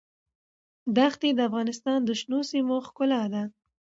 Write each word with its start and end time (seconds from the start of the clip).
دښتې 0.97 1.29
د 1.33 1.39
افغانستان 1.49 1.99
د 2.05 2.09
شنو 2.19 2.39
سیمو 2.51 2.75
ښکلا 2.87 3.23
ده. 3.33 3.43